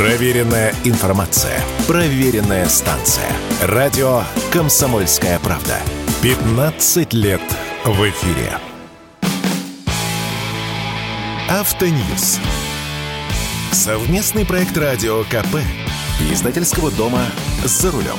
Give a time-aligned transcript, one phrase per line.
[0.00, 1.60] Проверенная информация.
[1.86, 3.30] Проверенная станция.
[3.60, 5.76] Радио «Комсомольская правда».
[6.22, 7.42] 15 лет
[7.84, 8.50] в эфире.
[11.50, 12.38] Автоньюз.
[13.72, 15.56] Совместный проект радио КП.
[16.32, 17.26] Издательского дома
[17.66, 18.16] «За рулем».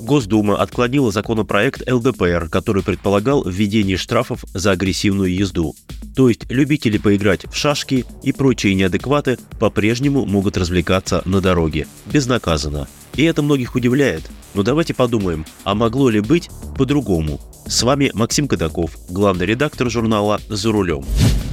[0.00, 5.74] Госдума отклонила законопроект ЛДПР, который предполагал введение штрафов за агрессивную езду.
[6.16, 12.88] То есть любители поиграть в шашки и прочие неадекваты по-прежнему могут развлекаться на дороге, безнаказанно.
[13.14, 14.30] И это многих удивляет.
[14.54, 17.40] Но давайте подумаем, а могло ли быть по-другому?
[17.66, 21.04] С вами Максим Кадаков, главный редактор журнала «За рулем».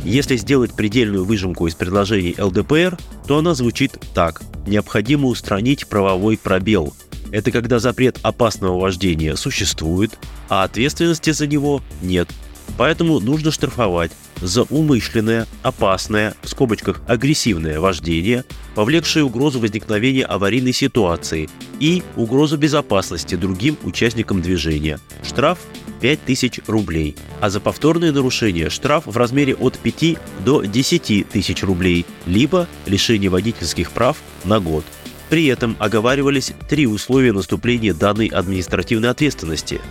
[0.03, 4.41] Если сделать предельную выжимку из предложений ЛДПР, то она звучит так.
[4.65, 6.95] Необходимо устранить правовой пробел–
[7.31, 10.17] это когда запрет опасного вождения существует,
[10.49, 12.29] а ответственности за него нет.
[12.77, 18.43] Поэтому нужно штрафовать за умышленное, опасное, в скобочках агрессивное вождение,
[18.75, 24.99] повлекшее угрозу возникновения аварийной ситуации и угрозу безопасности другим участникам движения.
[25.23, 25.59] Штраф
[26.01, 32.05] 5000 рублей, а за повторные нарушения штраф в размере от 5 до 10 тысяч рублей,
[32.27, 34.85] либо лишение водительских прав на год.
[35.29, 39.81] При этом оговаривались три условия наступления данной административной ответственности.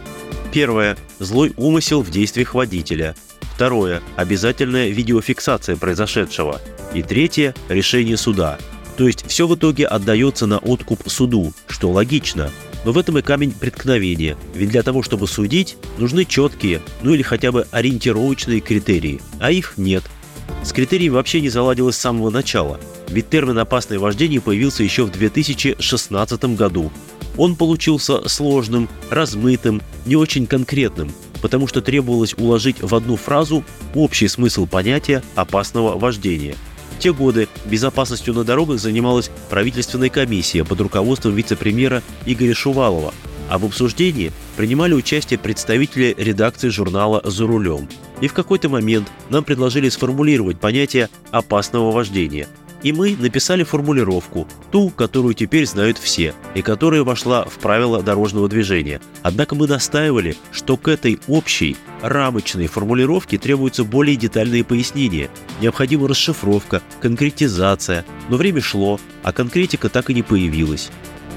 [0.52, 3.14] Первое– злой умысел в действиях водителя.
[3.54, 6.60] Второе– обязательная видеофиксация произошедшего.
[6.94, 8.58] И третье– решение суда.
[8.96, 12.50] То есть все в итоге отдается на откуп суду, что логично.
[12.86, 17.22] Но в этом и камень преткновения, ведь для того, чтобы судить, нужны четкие, ну или
[17.22, 20.04] хотя бы ориентировочные критерии, а их нет.
[20.62, 25.12] С критериями вообще не заладилось с самого начала– ведь термин «опасное вождение» появился еще в
[25.12, 26.90] 2016 году.
[27.36, 31.12] Он получился сложным, размытым, не очень конкретным,
[31.42, 36.56] потому что требовалось уложить в одну фразу общий смысл понятия «опасного вождения».
[36.96, 43.12] В те годы безопасностью на дорогах занималась правительственная комиссия под руководством вице-премьера Игоря Шувалова,
[43.48, 47.88] а в обсуждении принимали участие представители редакции журнала «За рулем».
[48.20, 52.48] И в какой-то момент нам предложили сформулировать понятие «опасного вождения»,
[52.82, 58.48] и мы написали формулировку, ту, которую теперь знают все, и которая вошла в правила дорожного
[58.48, 59.00] движения.
[59.22, 65.30] Однако мы настаивали, что к этой общей, рамочной формулировке требуются более детальные пояснения.
[65.60, 68.04] Необходима расшифровка, конкретизация.
[68.28, 70.90] Но время шло, а конкретика так и не появилась.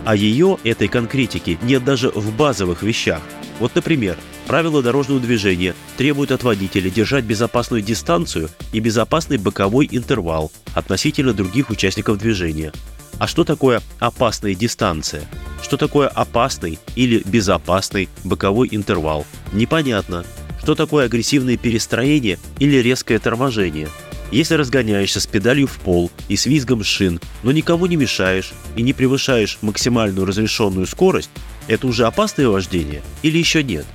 [0.06, 3.22] А ее, этой конкретики, нет даже в базовых вещах.
[3.60, 4.18] Вот, например,
[4.50, 11.70] Правила дорожного движения требуют от водителя держать безопасную дистанцию и безопасный боковой интервал относительно других
[11.70, 12.74] участников движения.
[13.20, 15.22] А что такое опасная дистанция?
[15.62, 19.28] Что такое опасный или безопасный боковой интервал?
[19.54, 20.26] Непонятно.
[20.64, 23.88] Что такое агрессивное перестроение или резкое торможение?
[24.31, 28.84] Если разгоняешься с педалью в пол и с визгом шин, но никому не мешаешь и
[28.84, 31.31] не превышаешь максимальную разрешенную скорость,
[31.67, 33.85] это уже опасное вождение или еще нет?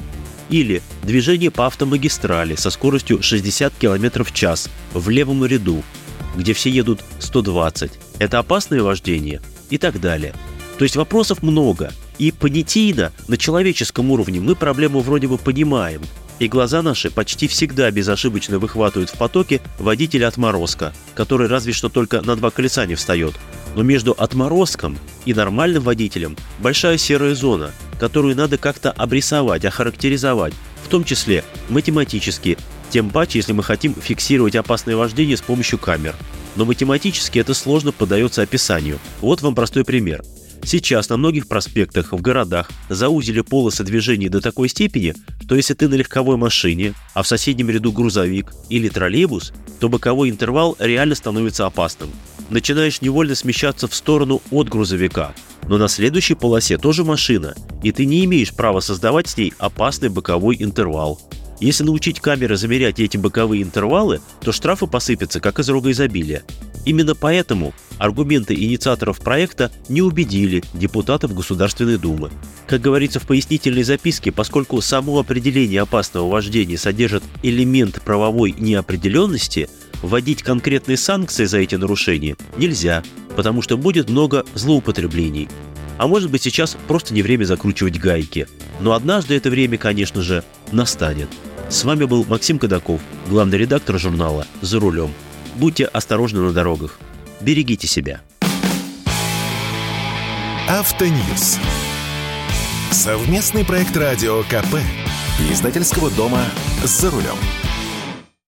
[0.50, 5.82] Или движение по автомагистрали со скоростью 60 км в час в левом ряду,
[6.36, 7.92] где все едут 120.
[8.18, 9.40] Это опасное вождение?
[9.70, 10.34] И так далее.
[10.78, 11.92] То есть вопросов много.
[12.18, 16.02] И понятийно, на человеческом уровне мы проблему вроде бы понимаем,
[16.44, 22.20] и глаза наши почти всегда безошибочно выхватывают в потоке водителя отморозка, который разве что только
[22.20, 23.34] на два колеса не встает.
[23.74, 30.88] Но между отморозком и нормальным водителем большая серая зона, которую надо как-то обрисовать, охарактеризовать, в
[30.88, 32.58] том числе математически,
[32.90, 36.14] тем паче, если мы хотим фиксировать опасное вождение с помощью камер.
[36.56, 38.98] Но математически это сложно поддается описанию.
[39.20, 40.22] Вот вам простой пример–
[40.66, 45.88] Сейчас на многих проспектах в городах заузили полосы движения до такой степени, что если ты
[45.88, 51.66] на легковой машине, а в соседнем ряду грузовик или троллейбус, то боковой интервал реально становится
[51.66, 52.10] опасным.
[52.48, 55.34] Начинаешь невольно смещаться в сторону от грузовика,
[55.68, 60.08] но на следующей полосе тоже машина, и ты не имеешь права создавать с ней опасный
[60.08, 61.20] боковой интервал.
[61.60, 66.42] Если научить камеры замерять эти боковые интервалы, то штрафы посыпятся, как из рога изобилия.
[66.84, 72.30] Именно поэтому аргументы инициаторов проекта не убедили депутатов Государственной Думы.
[72.66, 79.68] Как говорится в пояснительной записке, поскольку само определение опасного вождения содержит элемент правовой неопределенности,
[80.02, 83.02] вводить конкретные санкции за эти нарушения нельзя,
[83.36, 85.48] потому что будет много злоупотреблений.
[85.96, 88.48] А может быть сейчас просто не время закручивать гайки.
[88.80, 91.28] Но однажды это время, конечно же, настанет.
[91.68, 95.12] С вами был Максим Кадаков, главный редактор журнала «За рулем».
[95.56, 96.98] Будьте осторожны на дорогах.
[97.40, 98.20] Берегите себя.
[100.68, 101.58] Автоньюз.
[102.90, 104.78] Совместный проект радио КП.
[105.50, 106.44] Издательского дома
[106.84, 107.36] «За рулем».